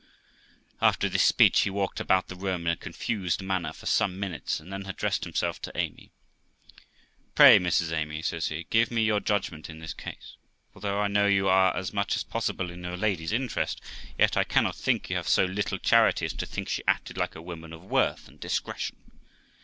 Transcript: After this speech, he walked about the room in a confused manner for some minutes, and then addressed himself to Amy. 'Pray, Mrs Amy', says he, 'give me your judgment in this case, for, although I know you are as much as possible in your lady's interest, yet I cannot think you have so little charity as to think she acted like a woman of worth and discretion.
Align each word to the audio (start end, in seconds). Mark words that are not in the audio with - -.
After 0.81 1.07
this 1.07 1.21
speech, 1.21 1.59
he 1.59 1.69
walked 1.69 1.99
about 1.99 2.27
the 2.27 2.35
room 2.35 2.65
in 2.65 2.73
a 2.73 2.75
confused 2.75 3.43
manner 3.43 3.71
for 3.71 3.85
some 3.85 4.19
minutes, 4.19 4.59
and 4.59 4.73
then 4.73 4.87
addressed 4.87 5.25
himself 5.25 5.61
to 5.61 5.77
Amy. 5.77 6.09
'Pray, 7.35 7.59
Mrs 7.59 7.91
Amy', 7.91 8.23
says 8.23 8.47
he, 8.47 8.65
'give 8.71 8.89
me 8.89 9.03
your 9.03 9.19
judgment 9.19 9.69
in 9.69 9.77
this 9.77 9.93
case, 9.93 10.37
for, 10.73 10.77
although 10.77 10.99
I 10.99 11.07
know 11.07 11.27
you 11.27 11.47
are 11.47 11.77
as 11.77 11.93
much 11.93 12.15
as 12.15 12.23
possible 12.23 12.71
in 12.71 12.83
your 12.83 12.97
lady's 12.97 13.31
interest, 13.31 13.79
yet 14.17 14.35
I 14.35 14.43
cannot 14.43 14.75
think 14.75 15.11
you 15.11 15.17
have 15.17 15.27
so 15.29 15.45
little 15.45 15.77
charity 15.77 16.25
as 16.25 16.33
to 16.33 16.47
think 16.47 16.67
she 16.69 16.81
acted 16.87 17.15
like 17.15 17.35
a 17.35 17.39
woman 17.43 17.71
of 17.71 17.83
worth 17.83 18.27
and 18.27 18.39
discretion. 18.39 18.95